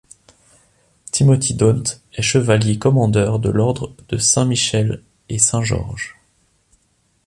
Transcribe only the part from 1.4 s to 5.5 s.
Daunt est chevalier commandeur de l'ordre de Saint-Michel et